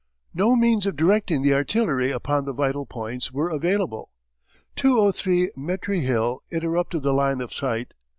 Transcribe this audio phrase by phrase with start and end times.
[0.33, 4.09] No means of directing the artillery upon the vital points were available;
[4.75, 7.93] 203 Metre Hill interrupted the line of sight.